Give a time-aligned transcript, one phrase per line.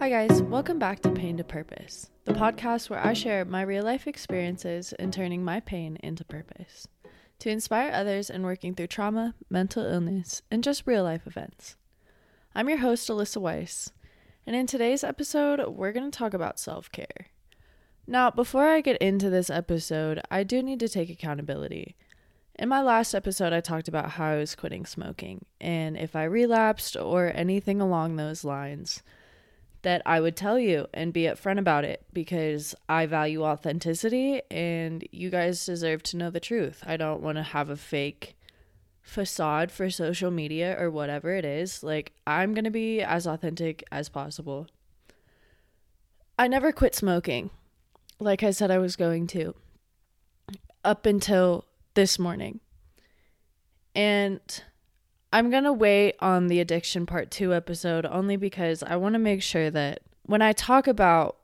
[0.00, 0.40] Hi, guys.
[0.40, 4.94] Welcome back to Pain to Purpose, the podcast where I share my real life experiences
[4.98, 6.88] in turning my pain into purpose
[7.40, 11.76] to inspire others in working through trauma, mental illness, and just real life events.
[12.54, 13.92] I'm your host, Alyssa Wyss,
[14.46, 17.26] and in today's episode, we're going to talk about self care.
[18.06, 21.94] Now, before I get into this episode, I do need to take accountability.
[22.58, 26.24] In my last episode, I talked about how I was quitting smoking and if I
[26.24, 29.02] relapsed or anything along those lines
[29.82, 35.06] that I would tell you and be upfront about it because I value authenticity and
[35.10, 36.82] you guys deserve to know the truth.
[36.86, 38.36] I don't want to have a fake
[39.00, 41.82] facade for social media or whatever it is.
[41.82, 44.66] Like, I'm going to be as authentic as possible.
[46.38, 47.50] I never quit smoking,
[48.18, 49.54] like I said I was going to,
[50.84, 52.60] up until this morning.
[53.94, 54.40] And
[55.32, 59.18] I'm going to wait on the addiction part 2 episode only because I want to
[59.18, 61.36] make sure that when I talk about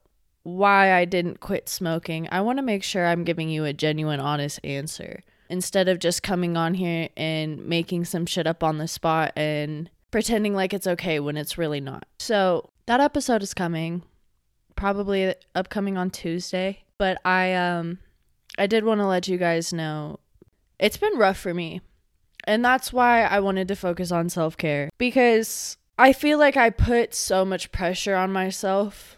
[0.42, 4.20] why I didn't quit smoking, I want to make sure I'm giving you a genuine
[4.20, 8.88] honest answer instead of just coming on here and making some shit up on the
[8.88, 12.06] spot and pretending like it's okay when it's really not.
[12.18, 14.02] So, that episode is coming
[14.76, 17.98] probably upcoming on Tuesday, but I um
[18.58, 20.20] I did want to let you guys know
[20.78, 21.80] it's been rough for me.
[22.46, 26.70] And that's why I wanted to focus on self care because I feel like I
[26.70, 29.16] put so much pressure on myself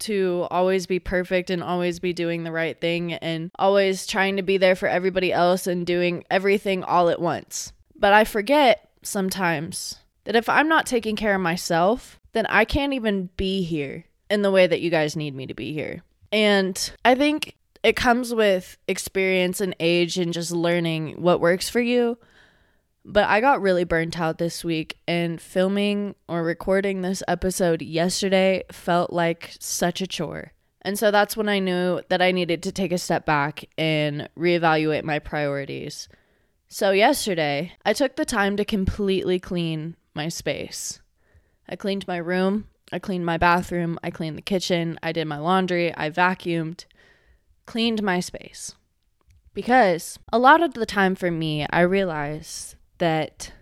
[0.00, 4.42] to always be perfect and always be doing the right thing and always trying to
[4.42, 7.72] be there for everybody else and doing everything all at once.
[7.98, 12.92] But I forget sometimes that if I'm not taking care of myself, then I can't
[12.92, 16.02] even be here in the way that you guys need me to be here.
[16.32, 21.80] And I think it comes with experience and age and just learning what works for
[21.80, 22.18] you.
[23.08, 28.64] But I got really burnt out this week, and filming or recording this episode yesterday
[28.72, 30.52] felt like such a chore.
[30.82, 34.28] And so that's when I knew that I needed to take a step back and
[34.36, 36.08] reevaluate my priorities.
[36.68, 41.00] So, yesterday, I took the time to completely clean my space.
[41.68, 45.38] I cleaned my room, I cleaned my bathroom, I cleaned the kitchen, I did my
[45.38, 46.86] laundry, I vacuumed,
[47.66, 48.74] cleaned my space.
[49.54, 53.52] Because a lot of the time for me, I realize that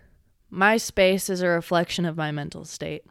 [0.49, 3.03] my space is a reflection of my mental state.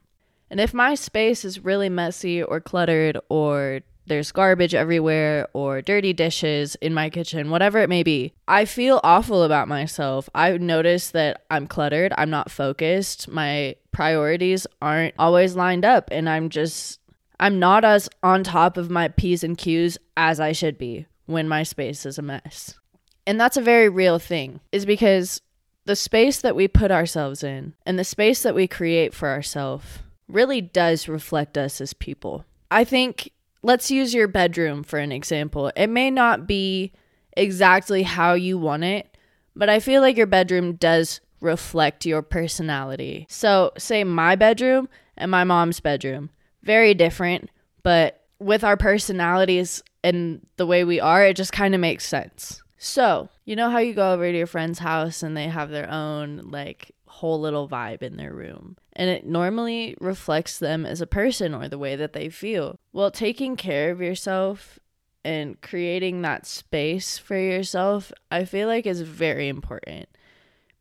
[0.51, 6.13] And if my space is really messy or cluttered or there's garbage everywhere or dirty
[6.13, 10.29] dishes in my kitchen, whatever it may be, I feel awful about myself.
[10.35, 16.29] I notice that I'm cluttered, I'm not focused, my priorities aren't always lined up, and
[16.29, 17.01] I'm just,
[17.41, 21.49] I'm not as on top of my P's and Q's as I should be when
[21.49, 22.79] my space is a mess.
[23.27, 25.41] And that's a very real thing, is because
[25.85, 29.99] the space that we put ourselves in and the space that we create for ourselves
[30.29, 32.45] really does reflect us as people.
[32.71, 33.31] I think
[33.63, 35.71] let's use your bedroom for an example.
[35.77, 36.93] It may not be
[37.37, 39.17] exactly how you want it,
[39.55, 43.27] but I feel like your bedroom does reflect your personality.
[43.29, 46.31] So, say my bedroom and my mom's bedroom,
[46.63, 47.51] very different,
[47.83, 52.63] but with our personalities and the way we are, it just kind of makes sense.
[52.79, 55.91] So, you know how you go over to your friend's house and they have their
[55.91, 58.77] own like whole little vibe in their room.
[58.95, 62.77] And it normally reflects them as a person or the way that they feel.
[62.93, 64.79] Well, taking care of yourself
[65.25, 70.09] and creating that space for yourself, I feel like is very important.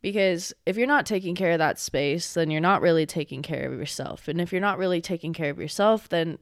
[0.01, 3.71] Because if you're not taking care of that space, then you're not really taking care
[3.71, 4.27] of yourself.
[4.27, 6.39] And if you're not really taking care of yourself, then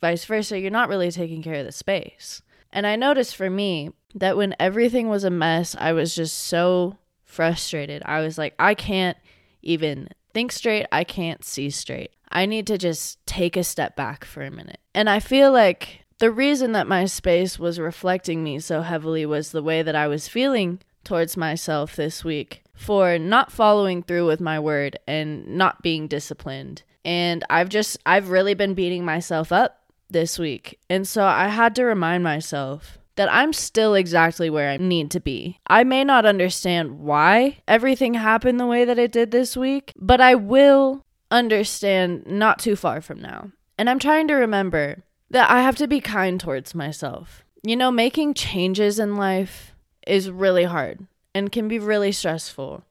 [0.00, 2.42] vice versa, you're not really taking care of the space.
[2.76, 6.98] And I noticed for me that when everything was a mess, I was just so
[7.24, 8.02] frustrated.
[8.04, 9.16] I was like, I can't
[9.62, 10.84] even think straight.
[10.92, 12.10] I can't see straight.
[12.30, 14.78] I need to just take a step back for a minute.
[14.94, 19.52] And I feel like the reason that my space was reflecting me so heavily was
[19.52, 24.40] the way that I was feeling towards myself this week for not following through with
[24.42, 26.82] my word and not being disciplined.
[27.06, 30.78] And I've just, I've really been beating myself up this week.
[30.88, 35.20] And so I had to remind myself that I'm still exactly where I need to
[35.20, 35.58] be.
[35.66, 40.20] I may not understand why everything happened the way that it did this week, but
[40.20, 43.50] I will understand not too far from now.
[43.78, 47.44] And I'm trying to remember that I have to be kind towards myself.
[47.62, 49.74] You know, making changes in life
[50.06, 52.84] is really hard and can be really stressful.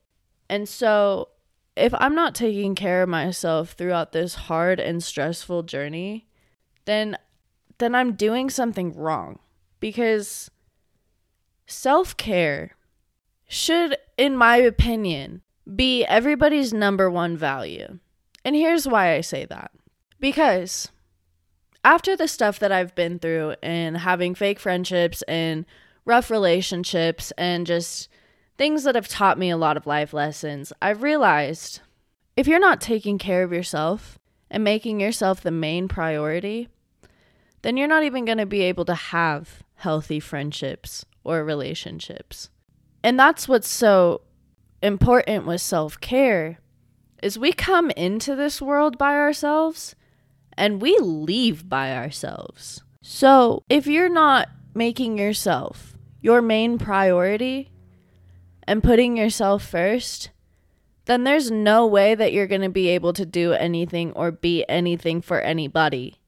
[0.50, 1.30] And so,
[1.76, 6.28] if I'm not taking care of myself throughout this hard and stressful journey,
[6.86, 7.18] then
[7.78, 9.40] then I'm doing something wrong
[9.80, 10.50] because
[11.68, 12.72] self care
[13.48, 15.42] should, in my opinion,
[15.76, 18.00] be everybody's number one value.
[18.44, 19.72] And here's why I say that
[20.20, 20.90] because
[21.84, 25.66] after the stuff that I've been through and having fake friendships and
[26.06, 28.10] rough relationships and just
[28.58, 31.82] things that have taught me a lot of life lessons, I've realized
[32.38, 36.70] if you're not taking care of yourself and making yourself the main priority,
[37.66, 42.52] then you're not even going to be able to have healthy friendships or relationships.
[43.04, 44.22] And that's what's so
[44.84, 46.60] important with self-care
[47.24, 49.96] is we come into this world by ourselves
[50.56, 52.84] and we leave by ourselves.
[53.02, 57.72] So, if you're not making yourself your main priority
[58.68, 60.30] and putting yourself first,
[61.06, 64.64] then there's no way that you're going to be able to do anything or be
[64.70, 66.20] anything for anybody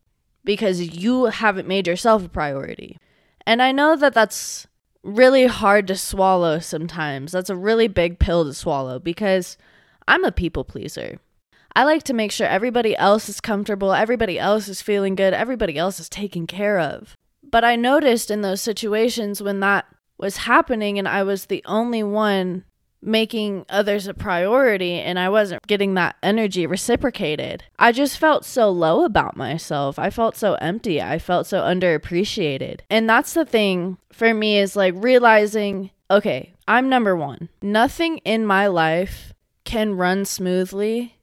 [0.48, 2.98] because you haven't made yourself a priority.
[3.46, 4.66] And I know that that's
[5.04, 7.34] really hard to swallow sometimes.
[7.34, 9.58] That's a really big pill to swallow because
[10.08, 11.20] I'm a people pleaser.
[11.76, 15.78] I like to make sure everybody else is comfortable, everybody else is feeling good, everybody
[15.78, 17.18] else is taken care of.
[17.44, 19.86] But I noticed in those situations when that
[20.18, 22.64] was happening and I was the only one
[23.08, 27.64] making others a priority and I wasn't getting that energy reciprocated.
[27.80, 29.98] I just felt so low about myself.
[29.98, 31.02] I felt so empty.
[31.02, 32.82] I felt so underappreciated.
[32.90, 37.50] And that's the thing for me is like realizing okay, I'm number one.
[37.62, 39.34] Nothing in my life
[39.64, 41.18] can run smoothly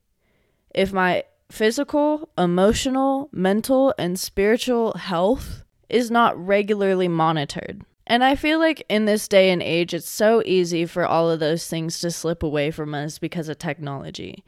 [0.75, 7.83] if my physical, emotional, mental, and spiritual health is not regularly monitored.
[8.07, 11.41] And I feel like in this day and age, it's so easy for all of
[11.41, 14.45] those things to slip away from us because of technology.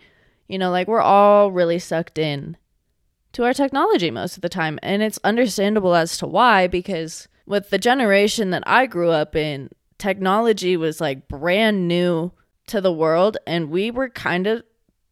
[0.47, 2.57] You know, like we're all really sucked in
[3.33, 4.79] to our technology most of the time.
[4.83, 9.71] And it's understandable as to why, because with the generation that I grew up in,
[9.99, 12.33] technology was like brand new
[12.67, 13.39] to the world.
[13.47, 14.65] And we were kind of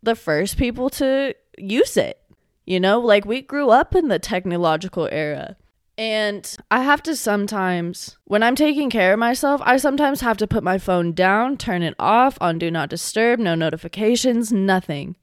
[0.03, 2.21] the first people to use it.
[2.67, 5.57] You know, like we grew up in the technological era.
[5.97, 10.47] And I have to sometimes, when I'm taking care of myself, I sometimes have to
[10.47, 15.17] put my phone down, turn it off on do not disturb, no notifications, nothing.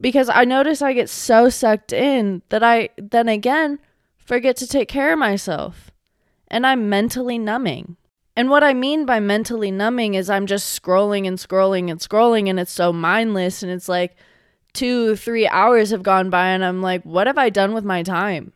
[0.00, 3.80] Because I notice I get so sucked in that I then again
[4.16, 5.90] forget to take care of myself.
[6.46, 7.96] And I'm mentally numbing.
[8.36, 12.48] And what I mean by mentally numbing is I'm just scrolling and scrolling and scrolling,
[12.48, 13.64] and it's so mindless.
[13.64, 14.14] And it's like
[14.72, 18.04] two, three hours have gone by, and I'm like, what have I done with my
[18.04, 18.52] time?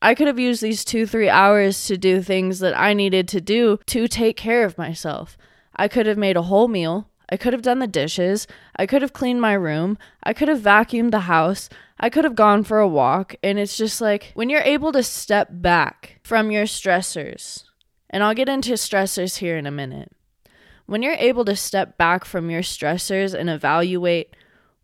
[0.00, 3.40] I could have used these two, three hours to do things that I needed to
[3.40, 5.36] do to take care of myself.
[5.74, 7.08] I could have made a whole meal.
[7.30, 8.46] I could have done the dishes.
[8.76, 9.98] I could have cleaned my room.
[10.22, 11.68] I could have vacuumed the house.
[11.98, 13.34] I could have gone for a walk.
[13.42, 17.64] And it's just like when you're able to step back from your stressors,
[18.08, 20.12] and I'll get into stressors here in a minute.
[20.86, 24.34] When you're able to step back from your stressors and evaluate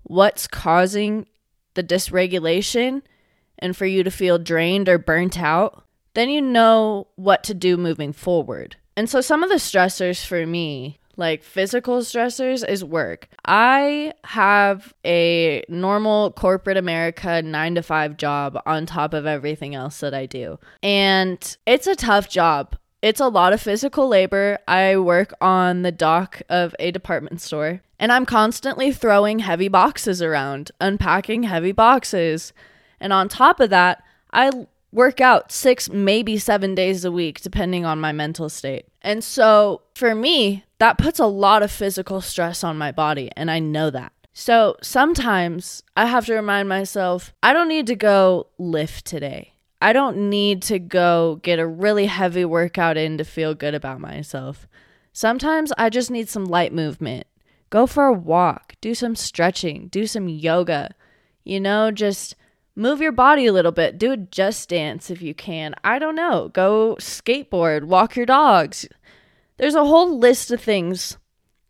[0.02, 1.26] what's causing
[1.72, 3.02] the dysregulation
[3.58, 5.84] and for you to feel drained or burnt out,
[6.14, 8.76] then you know what to do moving forward.
[8.96, 13.28] And so some of the stressors for me, like physical stressors, is work.
[13.44, 20.00] I have a normal corporate America nine to five job on top of everything else
[20.00, 20.58] that I do.
[20.82, 22.76] And it's a tough job.
[23.02, 24.58] It's a lot of physical labor.
[24.66, 30.22] I work on the dock of a department store and I'm constantly throwing heavy boxes
[30.22, 32.52] around, unpacking heavy boxes
[33.04, 34.50] and on top of that, I
[34.90, 38.86] work out six, maybe seven days a week, depending on my mental state.
[39.02, 43.50] And so for me, that puts a lot of physical stress on my body, and
[43.50, 44.12] I know that.
[44.32, 49.52] So sometimes I have to remind myself I don't need to go lift today.
[49.82, 54.00] I don't need to go get a really heavy workout in to feel good about
[54.00, 54.66] myself.
[55.12, 57.26] Sometimes I just need some light movement.
[57.68, 60.94] Go for a walk, do some stretching, do some yoga.
[61.44, 62.34] You know, just
[62.76, 65.74] move your body a little bit, do a just dance if you can.
[65.84, 66.50] I don't know.
[66.52, 68.88] Go skateboard, walk your dogs.
[69.56, 71.18] There's a whole list of things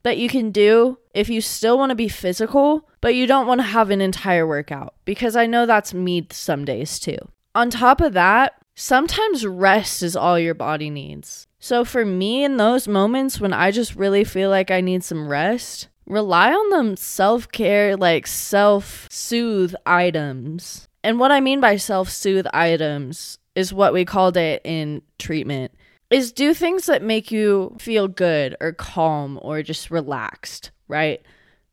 [0.02, 3.60] that you can do if you still want to be physical, but you don't want
[3.60, 7.18] to have an entire workout because I know that's me some days too.
[7.54, 11.46] On top of that, sometimes rest is all your body needs.
[11.58, 15.28] So for me, in those moments when I just really feel like I need some
[15.28, 21.76] rest, rely on them self care, like self soothe items and what I mean by
[21.76, 25.72] self soothe items is what we called it in treatment
[26.10, 31.20] is do things that make you feel good or calm or just relaxed, right?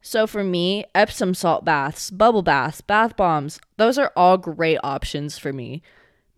[0.02, 5.38] So for me, Epsom salt baths, bubble baths, bath bombs, those are all great options
[5.38, 5.82] for me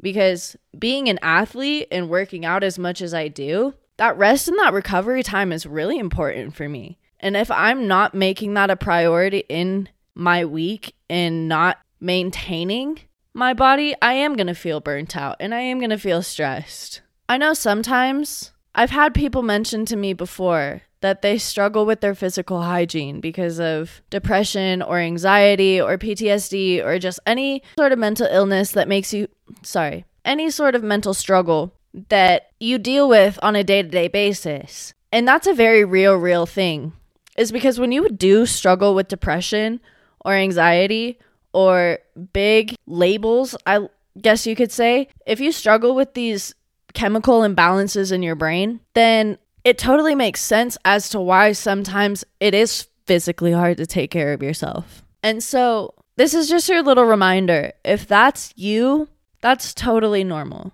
[0.01, 4.59] because being an athlete and working out as much as I do, that rest and
[4.59, 6.99] that recovery time is really important for me.
[7.19, 12.99] And if I'm not making that a priority in my week and not maintaining
[13.33, 16.21] my body, I am going to feel burnt out and I am going to feel
[16.21, 17.01] stressed.
[17.27, 22.15] I know sometimes I've had people mention to me before that they struggle with their
[22.15, 28.27] physical hygiene because of depression or anxiety or PTSD or just any sort of mental
[28.29, 29.27] illness that makes you,
[29.63, 31.73] sorry, any sort of mental struggle
[32.09, 34.93] that you deal with on a day to day basis.
[35.11, 36.93] And that's a very real, real thing.
[37.37, 39.81] Is because when you do struggle with depression
[40.23, 41.19] or anxiety
[41.53, 41.99] or
[42.33, 43.87] big labels, I
[44.19, 46.53] guess you could say, if you struggle with these
[46.93, 52.53] chemical imbalances in your brain, then it totally makes sense as to why sometimes it
[52.53, 55.03] is physically hard to take care of yourself.
[55.21, 57.71] And so, this is just your little reminder.
[57.83, 59.07] If that's you,
[59.41, 60.73] that's totally normal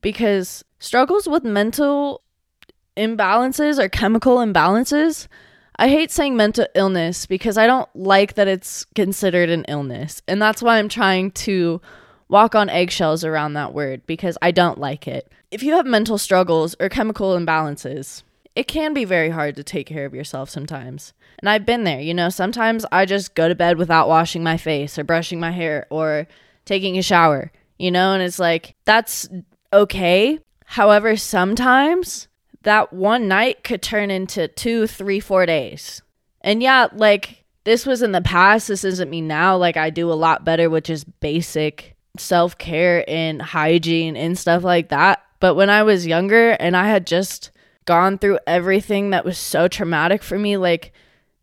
[0.00, 2.22] because struggles with mental
[2.96, 5.26] imbalances or chemical imbalances.
[5.76, 10.22] I hate saying mental illness because I don't like that it's considered an illness.
[10.28, 11.80] And that's why I'm trying to
[12.28, 15.30] walk on eggshells around that word because I don't like it.
[15.50, 18.22] If you have mental struggles or chemical imbalances,
[18.54, 21.12] it can be very hard to take care of yourself sometimes.
[21.40, 24.56] And I've been there, you know, sometimes I just go to bed without washing my
[24.56, 26.28] face or brushing my hair or
[26.64, 29.28] taking a shower, you know, and it's like that's
[29.72, 30.38] okay.
[30.66, 32.28] However, sometimes
[32.64, 36.02] that one night could turn into two, three, four days.
[36.40, 38.68] And yeah, like this was in the past.
[38.68, 39.56] This isn't me now.
[39.56, 44.62] Like I do a lot better with just basic self care and hygiene and stuff
[44.62, 45.22] like that.
[45.40, 47.50] But when I was younger and I had just
[47.86, 50.92] gone through everything that was so traumatic for me, like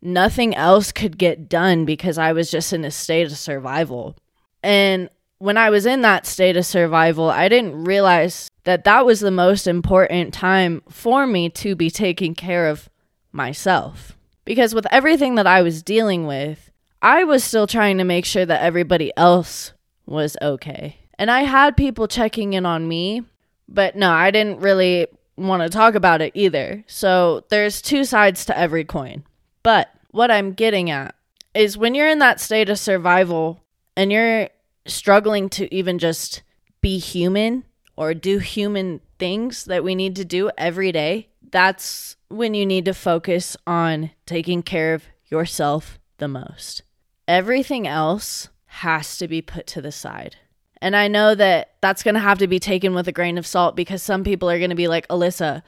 [0.02, 4.16] nothing else could get done because I was just in a state of survival.
[4.64, 5.10] And
[5.42, 9.32] when I was in that state of survival, I didn't realize that that was the
[9.32, 12.88] most important time for me to be taking care of
[13.32, 14.16] myself.
[14.46, 16.70] Because with everything that I was dealing with,
[17.02, 19.74] I was still trying to make sure that everybody else
[20.06, 20.98] was okay.
[21.18, 23.24] And I had people checking in on me,
[23.68, 25.08] but no, I didn't really
[25.38, 26.84] want to talk about it either.
[26.86, 29.24] So there's two sides to every coin.
[29.64, 31.16] But what I'm getting at
[31.56, 33.60] is when you're in that state of survival
[33.98, 34.50] and you're
[34.86, 36.44] struggling to even just
[36.82, 37.64] be human
[37.96, 42.86] or do human things that we need to do every day, that's when you need
[42.86, 46.82] to focus on taking care of yourself the most.
[47.28, 50.38] Everything else has to be put to the side.
[50.82, 53.46] And I know that that's going to have to be taken with a grain of
[53.46, 55.62] salt because some people are going to be like, Alyssa,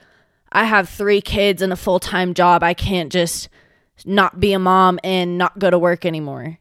[0.50, 2.62] I have three kids and a full time job.
[2.62, 3.48] I can't just
[4.04, 6.58] not be a mom and not go to work anymore.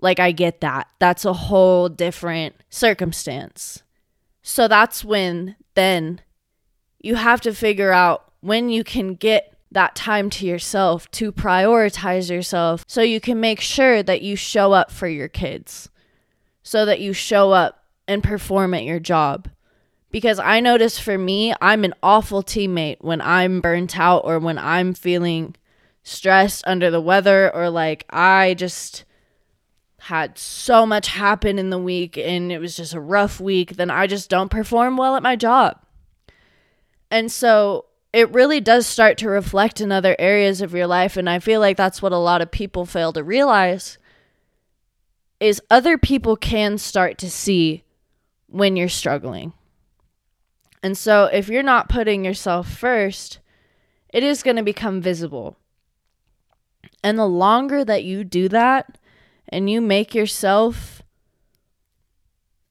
[0.00, 0.88] Like, I get that.
[0.98, 3.82] That's a whole different circumstance.
[4.42, 6.20] So that's when then
[6.98, 12.30] you have to figure out when you can get that time to yourself to prioritize
[12.30, 15.88] yourself so you can make sure that you show up for your kids,
[16.62, 19.48] so that you show up and perform at your job.
[20.10, 24.58] Because I notice for me, I'm an awful teammate when I'm burnt out or when
[24.58, 25.54] I'm feeling
[26.02, 29.04] stressed under the weather or like I just
[30.10, 33.90] had so much happen in the week and it was just a rough week, then
[33.90, 35.80] I just don't perform well at my job.
[37.12, 41.16] And so it really does start to reflect in other areas of your life.
[41.16, 43.98] And I feel like that's what a lot of people fail to realize
[45.38, 47.84] is other people can start to see
[48.48, 49.52] when you're struggling.
[50.82, 53.38] And so if you're not putting yourself first,
[54.12, 55.56] it is going to become visible.
[57.04, 58.98] And the longer that you do that,
[59.50, 61.02] and you make yourself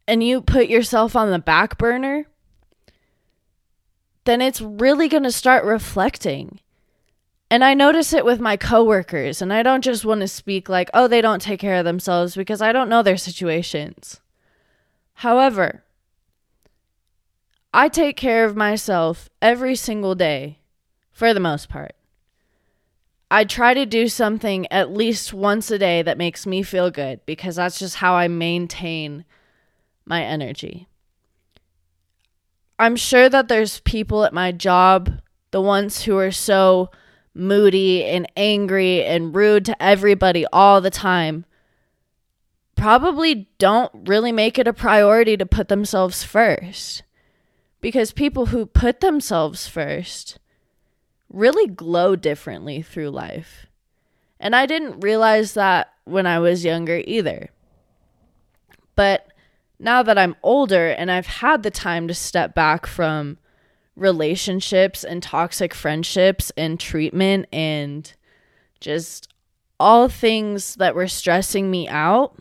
[0.08, 2.26] and you put yourself on the back burner,
[4.24, 6.60] then it's really going to start reflecting.
[7.52, 10.90] And I notice it with my coworkers, and I don't just want to speak like,
[10.94, 14.20] oh, they don't take care of themselves because I don't know their situations.
[15.14, 15.84] However,
[17.74, 20.60] I take care of myself every single day
[21.12, 21.94] for the most part.
[23.32, 27.22] I try to do something at least once a day that makes me feel good
[27.26, 29.24] because that's just how I maintain
[30.06, 30.88] my energy.
[32.80, 35.22] I'm sure that there's people at my job,
[35.52, 36.90] the ones who are so
[37.36, 41.46] moody and angry and rude to everybody all the time,
[42.76, 47.04] probably don't really make it a priority to put themselves first.
[47.82, 50.40] Because people who put themselves first,
[51.32, 53.68] really glow differently through life.
[54.40, 57.50] And I didn't realize that when I was younger either.
[58.96, 59.28] But
[59.80, 63.38] now that I'm older and I've had the time to step back from
[63.96, 68.12] relationships and toxic friendships and treatment and
[68.80, 69.28] just
[69.80, 72.38] all things that were stressing me out,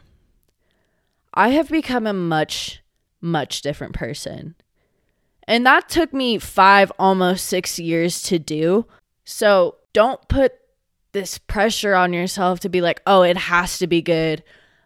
[1.34, 2.82] I have become a much,
[3.20, 4.54] much different person.
[5.48, 8.84] And that took me five, almost six years to do.
[9.24, 10.52] So don't put
[11.12, 14.44] this pressure on yourself to be like, oh, it has to be good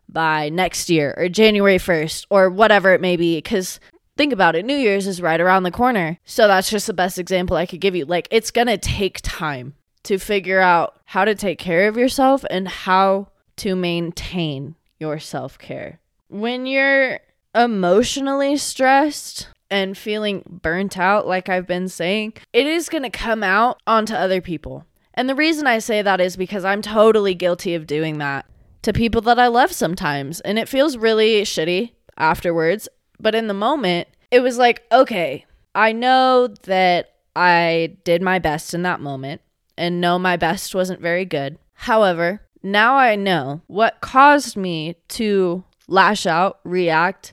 [0.09, 3.39] by next year or January 1st or whatever it may be.
[3.39, 3.81] Because
[4.17, 6.21] think about it, New Year's is right around the corner.
[6.25, 8.05] So that's just the best example I could give you.
[8.05, 12.45] Like, it's going to take time to figure out how to take care of yourself
[12.51, 15.99] and how to maintain your self care.
[16.29, 17.19] When you're
[17.53, 23.43] emotionally stressed, and feeling burnt out, like I've been saying, it is going to come
[23.43, 24.85] out onto other people.
[25.15, 28.45] And the reason I say that is because I'm totally guilty of doing that
[28.83, 30.41] to people that I love sometimes.
[30.41, 32.87] And it feels really shitty afterwards.
[33.19, 38.75] But in the moment, it was like, okay, I know that I did my best
[38.75, 39.41] in that moment
[39.79, 41.59] and know my best wasn't very good.
[41.73, 47.33] However, now I know what caused me to lash out, react,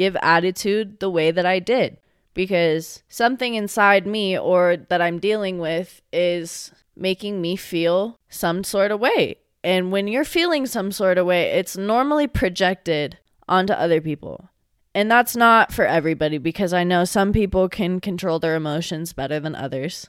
[0.00, 1.98] give attitude the way that I did
[2.32, 8.92] because something inside me or that I'm dealing with is making me feel some sort
[8.92, 9.36] of way.
[9.62, 14.48] And when you're feeling some sort of way, it's normally projected onto other people.
[14.94, 19.38] And that's not for everybody because I know some people can control their emotions better
[19.38, 20.08] than others.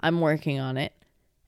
[0.00, 0.92] I'm working on it.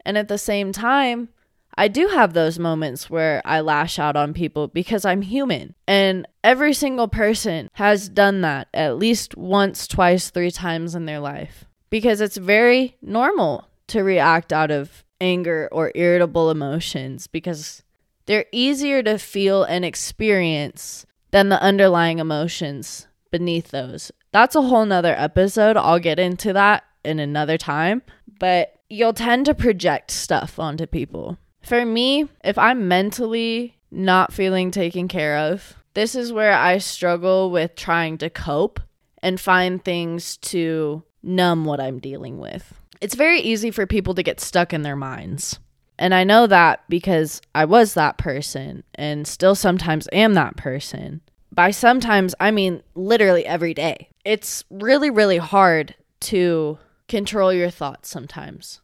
[0.02, 1.28] And at the same time,
[1.74, 5.74] I do have those moments where I lash out on people because I'm human.
[5.86, 11.20] And every single person has done that at least once, twice, three times in their
[11.20, 11.64] life.
[11.88, 17.82] Because it's very normal to react out of anger or irritable emotions because
[18.26, 24.12] they're easier to feel and experience than the underlying emotions beneath those.
[24.32, 25.76] That's a whole nother episode.
[25.76, 28.02] I'll get into that in another time.
[28.38, 31.38] But you'll tend to project stuff onto people.
[31.62, 37.50] For me, if I'm mentally not feeling taken care of, this is where I struggle
[37.50, 38.80] with trying to cope
[39.22, 42.74] and find things to numb what I'm dealing with.
[43.00, 45.58] It's very easy for people to get stuck in their minds.
[45.98, 51.20] And I know that because I was that person and still sometimes am that person.
[51.52, 54.08] By sometimes, I mean literally every day.
[54.24, 58.80] It's really, really hard to control your thoughts sometimes,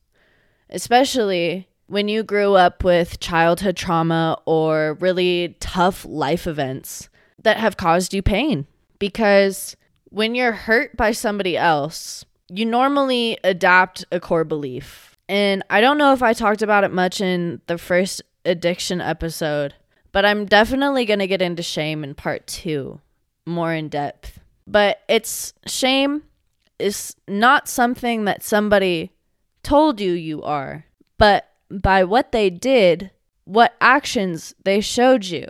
[0.68, 7.08] especially when you grew up with childhood trauma or really tough life events
[7.42, 8.66] that have caused you pain.
[8.98, 9.76] Because
[10.10, 15.16] when you're hurt by somebody else, you normally adapt a core belief.
[15.28, 19.74] And I don't know if I talked about it much in the first addiction episode,
[20.12, 23.00] but I'm definitely going to get into shame in part two
[23.46, 24.40] more in depth.
[24.66, 26.22] But it's shame
[26.78, 29.10] is not something that somebody
[29.62, 30.84] told you you are,
[31.16, 33.10] but by what they did,
[33.44, 35.46] what actions they showed you.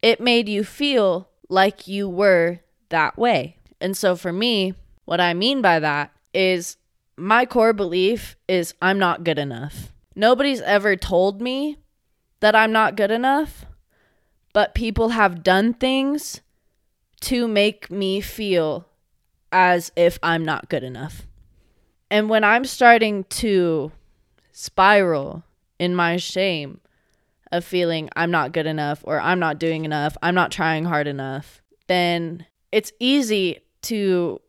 [0.00, 3.56] It made you feel like you were that way.
[3.80, 6.76] And so for me, what I mean by that is
[7.16, 9.92] my core belief is I'm not good enough.
[10.14, 11.78] Nobody's ever told me
[12.40, 13.64] that I'm not good enough,
[14.52, 16.40] but people have done things
[17.20, 18.88] to make me feel
[19.52, 21.26] as if I'm not good enough.
[22.10, 23.92] And when I'm starting to
[24.52, 25.44] spiral
[25.78, 26.80] in my shame
[27.50, 31.06] of feeling I'm not good enough or I'm not doing enough, I'm not trying hard
[31.06, 34.40] enough, then it's easy to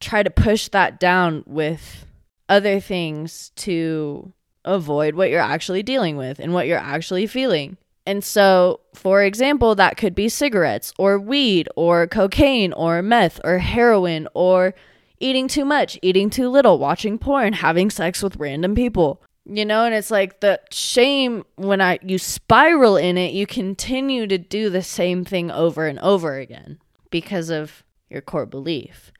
[0.00, 2.06] try to push that down with
[2.48, 4.32] other things to
[4.64, 7.76] avoid what you're actually dealing with and what you're actually feeling.
[8.04, 13.58] And so, for example, that could be cigarettes or weed or cocaine or meth or
[13.58, 14.74] heroin or
[15.18, 19.84] eating too much, eating too little, watching porn, having sex with random people you know
[19.84, 24.68] and it's like the shame when i you spiral in it you continue to do
[24.68, 26.78] the same thing over and over again
[27.10, 29.12] because of your core belief.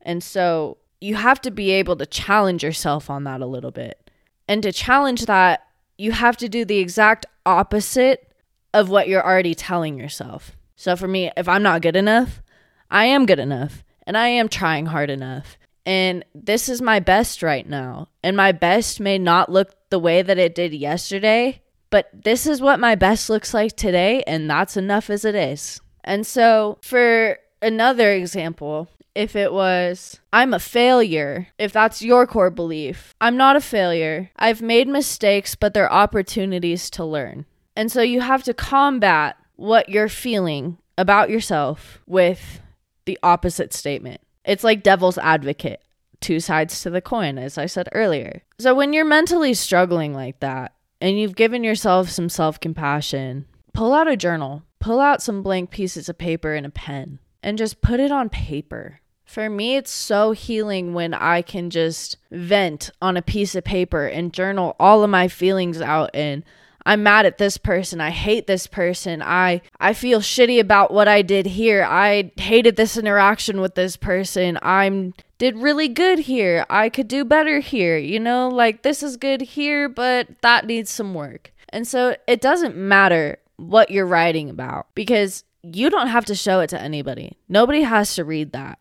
[0.00, 4.10] And so you have to be able to challenge yourself on that a little bit.
[4.48, 5.66] And to challenge that
[5.98, 8.32] you have to do the exact opposite
[8.74, 10.56] of what you're already telling yourself.
[10.76, 12.42] So for me if i'm not good enough
[12.90, 17.42] i am good enough and i am trying hard enough and this is my best
[17.42, 18.08] right now.
[18.22, 22.60] And my best may not look the way that it did yesterday, but this is
[22.60, 25.80] what my best looks like today, and that's enough as it is.
[26.04, 32.50] And so, for another example, if it was, I'm a failure, if that's your core
[32.50, 34.30] belief, I'm not a failure.
[34.36, 37.44] I've made mistakes, but they're opportunities to learn.
[37.76, 42.60] And so, you have to combat what you're feeling about yourself with
[43.04, 44.20] the opposite statement.
[44.44, 45.82] It's like devil's advocate,
[46.20, 48.42] two sides to the coin, as I said earlier.
[48.58, 53.92] So when you're mentally struggling like that and you've given yourself some self compassion, pull
[53.92, 57.80] out a journal, pull out some blank pieces of paper and a pen, and just
[57.80, 59.00] put it on paper.
[59.24, 64.06] For me, it's so healing when I can just vent on a piece of paper
[64.06, 66.44] and journal all of my feelings out and
[66.84, 68.00] I'm mad at this person.
[68.00, 69.22] I hate this person.
[69.22, 71.84] I I feel shitty about what I did here.
[71.84, 74.58] I hated this interaction with this person.
[74.62, 76.64] I'm did really good here.
[76.70, 77.98] I could do better here.
[77.98, 81.52] You know, like this is good here, but that needs some work.
[81.68, 86.60] And so it doesn't matter what you're writing about because you don't have to show
[86.60, 87.38] it to anybody.
[87.48, 88.78] Nobody has to read that.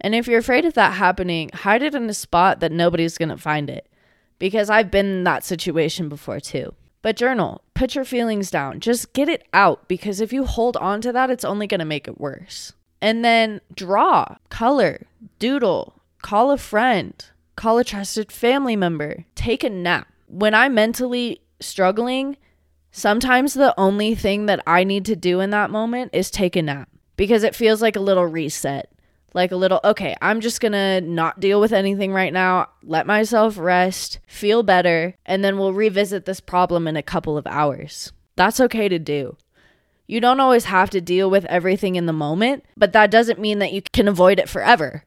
[0.00, 3.28] And if you're afraid of that happening, hide it in a spot that nobody's going
[3.30, 3.88] to find it.
[4.38, 6.74] Because I've been in that situation before too.
[7.04, 11.02] But journal, put your feelings down, just get it out because if you hold on
[11.02, 12.72] to that, it's only going to make it worse.
[13.02, 15.02] And then draw, color,
[15.38, 17.22] doodle, call a friend,
[17.56, 20.08] call a trusted family member, take a nap.
[20.28, 22.38] When I'm mentally struggling,
[22.90, 26.62] sometimes the only thing that I need to do in that moment is take a
[26.62, 26.88] nap
[27.18, 28.90] because it feels like a little reset
[29.34, 33.58] like a little, okay, I'm just gonna not deal with anything right now, let myself
[33.58, 38.12] rest, feel better, and then we'll revisit this problem in a couple of hours.
[38.36, 39.36] That's okay to do.
[40.06, 43.58] You don't always have to deal with everything in the moment, but that doesn't mean
[43.58, 45.04] that you can avoid it forever.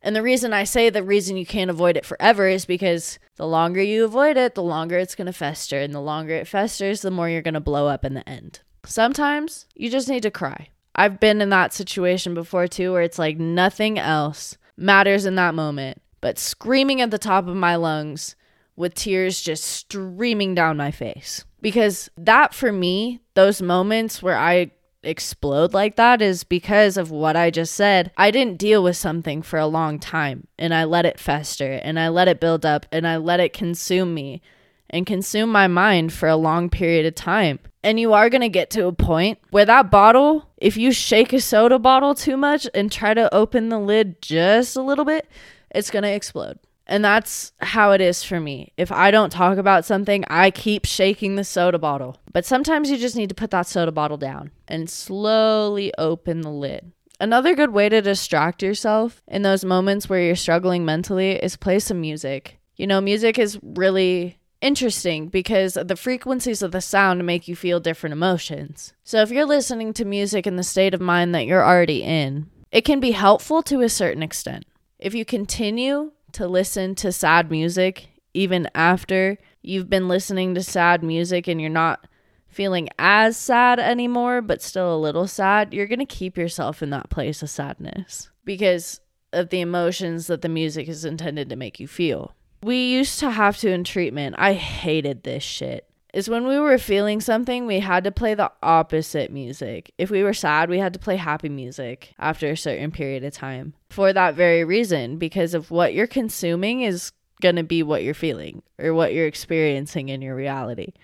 [0.00, 3.46] And the reason I say the reason you can't avoid it forever is because the
[3.46, 5.80] longer you avoid it, the longer it's going to fester.
[5.80, 8.60] And the longer it festers, the more you're going to blow up in the end.
[8.84, 10.68] Sometimes you just need to cry.
[10.98, 15.54] I've been in that situation before too, where it's like nothing else matters in that
[15.54, 18.34] moment, but screaming at the top of my lungs
[18.74, 21.44] with tears just streaming down my face.
[21.62, 24.72] Because that for me, those moments where I
[25.04, 28.10] explode like that is because of what I just said.
[28.16, 32.00] I didn't deal with something for a long time and I let it fester and
[32.00, 34.42] I let it build up and I let it consume me
[34.90, 37.60] and consume my mind for a long period of time.
[37.88, 41.32] And you are going to get to a point where that bottle, if you shake
[41.32, 45.26] a soda bottle too much and try to open the lid just a little bit,
[45.74, 46.58] it's going to explode.
[46.86, 48.74] And that's how it is for me.
[48.76, 52.18] If I don't talk about something, I keep shaking the soda bottle.
[52.30, 56.50] But sometimes you just need to put that soda bottle down and slowly open the
[56.50, 56.92] lid.
[57.18, 61.78] Another good way to distract yourself in those moments where you're struggling mentally is play
[61.78, 62.58] some music.
[62.76, 67.80] You know, music is really interesting because the frequencies of the sound make you feel
[67.80, 68.92] different emotions.
[69.04, 72.50] So if you're listening to music in the state of mind that you're already in,
[72.70, 74.64] it can be helpful to a certain extent.
[74.98, 81.02] If you continue to listen to sad music even after you've been listening to sad
[81.02, 82.06] music and you're not
[82.48, 86.90] feeling as sad anymore, but still a little sad, you're going to keep yourself in
[86.90, 89.00] that place of sadness because
[89.32, 92.34] of the emotions that the music is intended to make you feel.
[92.62, 94.36] We used to have to in treatment.
[94.38, 95.84] I hated this shit.
[96.14, 99.92] Is when we were feeling something, we had to play the opposite music.
[99.98, 103.34] If we were sad, we had to play happy music after a certain period of
[103.34, 103.74] time.
[103.90, 108.14] For that very reason, because of what you're consuming is going to be what you're
[108.14, 110.94] feeling or what you're experiencing in your reality.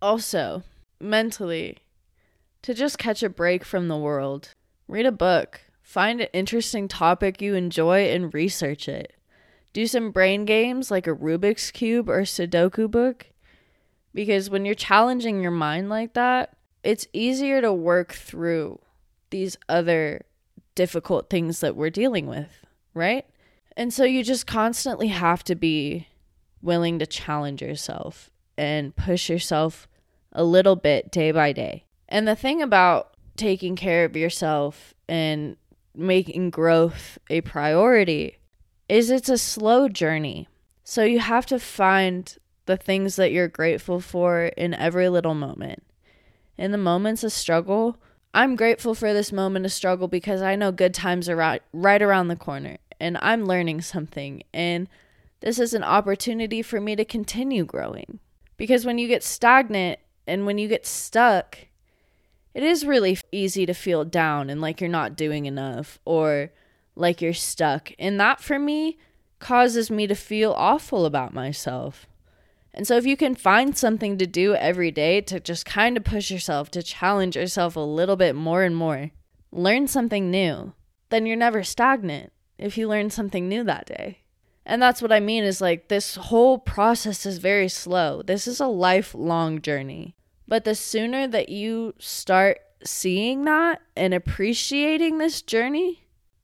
[0.00, 0.62] Also,
[1.00, 1.78] mentally,
[2.62, 4.50] to just catch a break from the world,
[4.88, 9.12] read a book, find an interesting topic you enjoy and research it.
[9.72, 13.26] Do some brain games like a Rubik's Cube or Sudoku book.
[14.14, 18.80] Because when you're challenging your mind like that, it's easier to work through
[19.30, 20.22] these other
[20.74, 23.24] difficult things that we're dealing with, right?
[23.76, 26.08] And so you just constantly have to be
[26.60, 29.88] willing to challenge yourself and push yourself
[30.32, 31.84] a little bit day by day.
[32.08, 35.56] And the thing about taking care of yourself and
[35.94, 38.38] making growth a priority
[38.88, 40.48] is it's a slow journey.
[40.84, 45.82] So you have to find the things that you're grateful for in every little moment.
[46.56, 47.96] In the moments of struggle,
[48.34, 52.00] I'm grateful for this moment of struggle because I know good times are right, right
[52.00, 54.42] around the corner and I'm learning something.
[54.54, 54.88] And
[55.40, 58.20] this is an opportunity for me to continue growing.
[58.56, 61.58] Because when you get stagnant and when you get stuck,
[62.54, 66.52] it is really easy to feel down and like you're not doing enough or
[66.94, 67.92] like you're stuck.
[67.98, 68.98] And that for me
[69.38, 72.06] causes me to feel awful about myself.
[72.74, 76.04] And so, if you can find something to do every day to just kind of
[76.04, 79.10] push yourself, to challenge yourself a little bit more and more,
[79.50, 80.72] learn something new,
[81.10, 84.20] then you're never stagnant if you learn something new that day.
[84.64, 88.22] And that's what I mean is like this whole process is very slow.
[88.22, 90.14] This is a lifelong journey.
[90.46, 96.01] But the sooner that you start seeing that and appreciating this journey,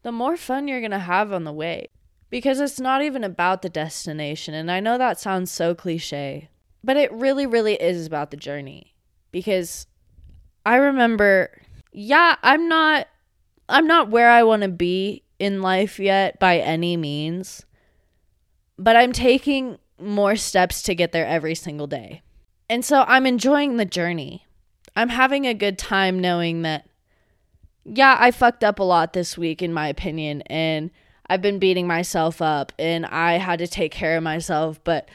[0.08, 1.88] the more fun you're going to have on the way.
[2.30, 4.54] Because it's not even about the destination.
[4.54, 6.48] And I know that sounds so cliche,
[6.82, 8.94] but it really, really is about the journey.
[9.32, 9.86] Because
[10.64, 11.50] I remember,
[11.92, 13.06] yeah, I'm not
[13.68, 17.64] I'm not where I want to be in life yet by any means,
[18.78, 22.22] but I'm taking more steps to get there every single day.
[22.70, 24.46] And so I'm enjoying the journey.
[24.96, 26.88] I'm having a good time knowing that,
[27.94, 30.90] yeah, I fucked up a lot this week, in my opinion, and
[31.28, 34.82] I've been beating myself up and I had to take care of myself.
[34.84, 35.08] But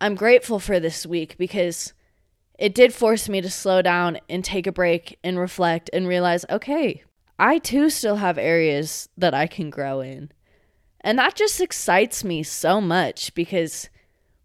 [0.00, 1.92] I'm grateful for this week because
[2.58, 6.44] it did force me to slow down and take a break and reflect and realize
[6.50, 7.02] okay,
[7.38, 10.30] I too still have areas that I can grow in.
[11.00, 13.88] And that just excites me so much because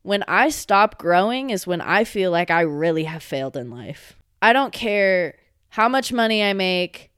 [0.04, 4.16] when I stop growing is when I feel like I really have failed in life.
[4.42, 5.36] I don't care
[5.70, 7.12] how much money I make,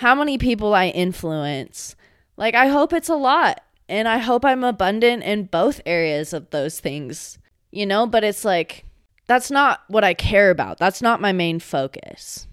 [0.00, 1.94] how many people I influence.
[2.38, 3.60] Like, I hope it's a lot.
[3.86, 7.38] And I hope I'm abundant in both areas of those things,
[7.70, 8.06] you know?
[8.06, 8.86] But it's like,
[9.26, 10.78] that's not what I care about.
[10.78, 12.46] That's not my main focus.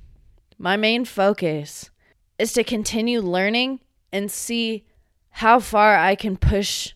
[0.58, 1.90] My main focus
[2.38, 3.80] is to continue learning
[4.12, 4.86] and see
[5.30, 6.96] how far I can push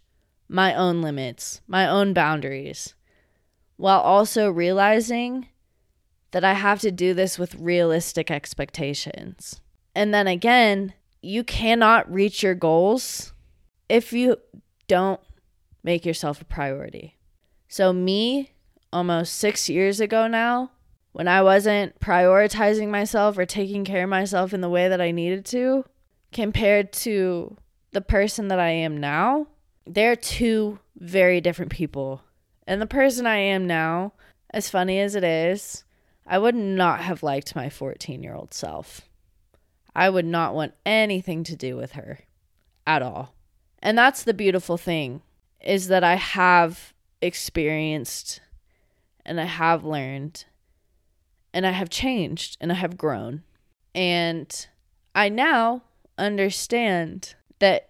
[0.49, 2.93] my own limits, my own boundaries,
[3.77, 5.47] while also realizing
[6.31, 9.60] that I have to do this with realistic expectations.
[9.95, 13.33] And then again, you cannot reach your goals
[13.89, 14.37] if you
[14.87, 15.19] don't
[15.83, 17.17] make yourself a priority.
[17.67, 18.51] So, me,
[18.91, 20.71] almost six years ago now,
[21.13, 25.11] when I wasn't prioritizing myself or taking care of myself in the way that I
[25.11, 25.85] needed to,
[26.31, 27.57] compared to
[27.91, 29.47] the person that I am now,
[29.85, 32.21] they're two very different people.
[32.65, 34.13] And the person I am now,
[34.51, 35.83] as funny as it is,
[36.25, 39.01] I would not have liked my 14 year old self.
[39.95, 42.19] I would not want anything to do with her
[42.87, 43.33] at all.
[43.79, 45.21] And that's the beautiful thing
[45.59, 48.41] is that I have experienced
[49.25, 50.45] and I have learned
[51.53, 53.43] and I have changed and I have grown.
[53.93, 54.67] And
[55.13, 55.83] I now
[56.17, 57.89] understand that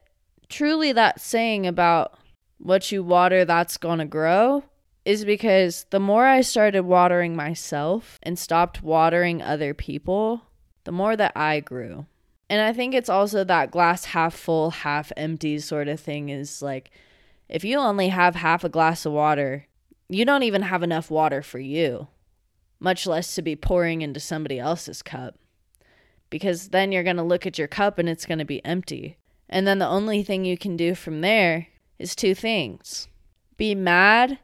[0.50, 2.18] truly that saying about
[2.58, 4.64] what you water, that's going to grow
[5.06, 10.44] is because the more I started watering myself and stopped watering other people,
[10.84, 12.06] the more that I grew.
[12.50, 16.62] And I think it's also that glass half full, half empty sort of thing is
[16.62, 16.92] like
[17.48, 19.68] if you only have half a glass of water,
[20.10, 22.08] you don't even have enough water for you
[22.82, 25.36] much less to be pouring into somebody else's cup.
[26.30, 29.18] Because then you're going to look at your cup and it's going to be empty.
[29.48, 31.68] And then the only thing you can do from there
[32.00, 33.08] is two things
[33.58, 34.40] be mad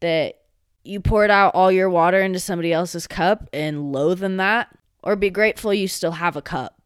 [0.00, 0.34] that
[0.82, 4.68] you poured out all your water into somebody else's cup and loathe in that,
[5.04, 6.80] or be grateful you still have a cup.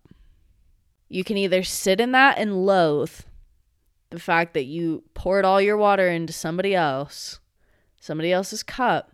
[1.09, 3.21] You can either sit in that and loathe
[4.11, 7.39] the fact that you poured all your water into somebody else,
[8.01, 9.13] somebody else's cup,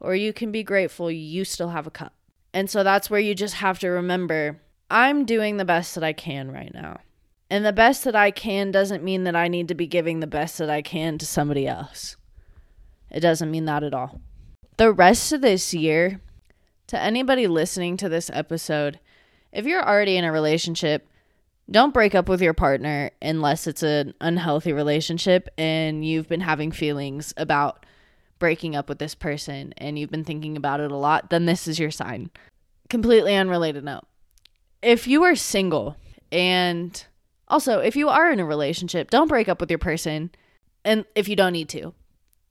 [0.00, 2.14] or you can be grateful you still have a cup.
[2.54, 6.12] And so that's where you just have to remember I'm doing the best that I
[6.12, 7.00] can right now.
[7.50, 10.26] And the best that I can doesn't mean that I need to be giving the
[10.28, 12.16] best that I can to somebody else.
[13.10, 14.20] It doesn't mean that at all.
[14.76, 16.20] The rest of this year,
[16.88, 19.00] to anybody listening to this episode,
[19.52, 21.08] if you're already in a relationship,
[21.70, 26.70] don't break up with your partner unless it's an unhealthy relationship and you've been having
[26.70, 27.84] feelings about
[28.38, 31.66] breaking up with this person and you've been thinking about it a lot, then this
[31.66, 32.30] is your sign.
[32.88, 34.04] Completely unrelated note.
[34.80, 35.96] If you are single
[36.30, 37.04] and
[37.48, 40.30] also if you are in a relationship, don't break up with your person
[40.84, 41.94] and if you don't need to.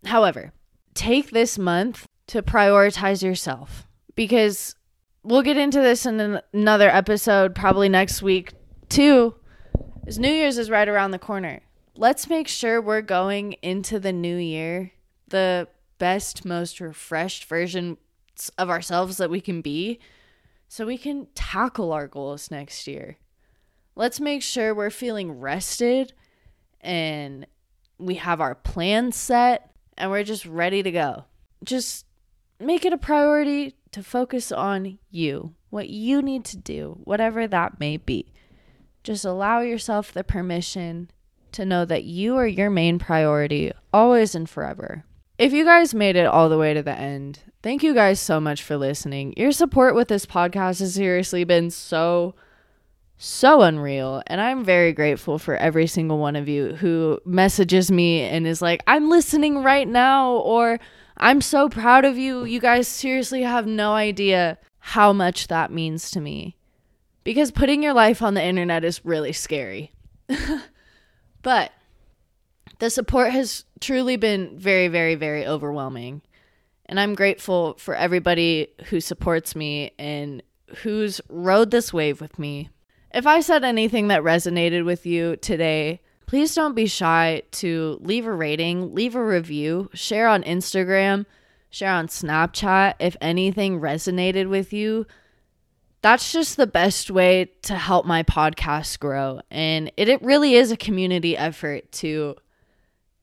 [0.06, 0.52] However,
[0.94, 4.76] take this month to prioritize yourself because
[5.24, 8.54] we'll get into this in another episode probably next week
[8.90, 9.36] too.
[10.08, 11.62] As New Year's is right around the corner.
[11.98, 14.92] Let's make sure we're going into the new year
[15.28, 17.98] the best, most refreshed version
[18.58, 20.00] of ourselves that we can be
[20.68, 23.18] so we can tackle our goals next year.
[23.96, 26.14] Let's make sure we're feeling rested
[26.82, 27.48] and
[27.98, 31.26] we have our plan set and we're just ready to go.
[31.64, 32.06] Just
[32.60, 37.80] make it a priority to focus on you, what you need to do, whatever that
[37.80, 38.26] may be.
[39.06, 41.10] Just allow yourself the permission
[41.54, 45.06] to know that you are your main priority always and forever.
[45.38, 48.42] If you guys made it all the way to the end, thank you guys so
[48.42, 49.34] much for listening.
[49.38, 52.36] Your support with this podcast has seriously been so,
[53.16, 54.22] so unreal.
[54.28, 58.62] And I'm very grateful for every single one of you who messages me and is
[58.62, 60.82] like, I'm listening right now, or
[61.18, 62.44] I'm so proud of you.
[62.44, 66.58] You guys seriously have no idea how much that means to me.
[67.24, 69.94] Because putting your life on the internet is really scary.
[71.42, 71.72] but
[72.80, 76.22] the support has truly been very, very, very overwhelming.
[76.86, 80.44] And I'm grateful for everybody who supports me and
[80.78, 82.70] who's rode this wave with me.
[83.14, 88.26] If I said anything that resonated with you today, please don't be shy to leave
[88.26, 91.26] a rating, leave a review, share on Instagram,
[91.70, 95.06] share on Snapchat if anything resonated with you.
[96.02, 99.42] That's just the best way to help my podcast grow.
[99.50, 102.36] And it, it really is a community effort to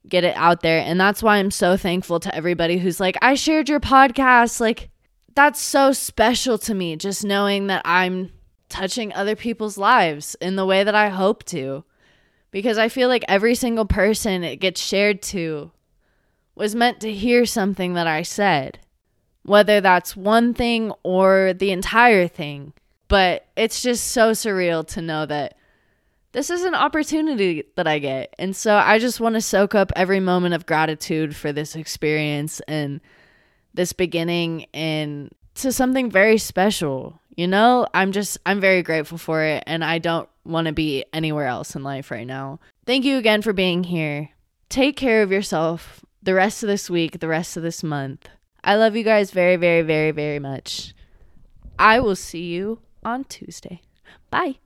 [0.08, 0.80] get it out there.
[0.80, 4.60] And that's why I'm so thankful to everybody who's like, I shared your podcast.
[4.60, 4.90] Like,
[5.34, 8.32] that's so special to me, just knowing that I'm
[8.68, 11.84] touching other people's lives in the way that I hope to.
[12.52, 15.72] Because I feel like every single person it gets shared to
[16.54, 18.78] was meant to hear something that I said,
[19.42, 22.74] whether that's one thing or the entire thing.
[23.08, 25.56] But it's just so surreal to know that
[26.32, 28.34] this is an opportunity that I get.
[28.38, 32.60] And so I just want to soak up every moment of gratitude for this experience
[32.68, 33.00] and
[33.74, 37.20] this beginning and to something very special.
[37.34, 41.04] You know, I'm just, I'm very grateful for it and I don't want to be
[41.12, 42.60] anywhere else in life right now.
[42.86, 44.30] Thank you again for being here.
[44.68, 48.28] Take care of yourself the rest of this week, the rest of this month.
[48.64, 50.94] I love you guys very, very, very, very much.
[51.78, 53.80] I will see you on Tuesday.
[54.30, 54.61] Bye.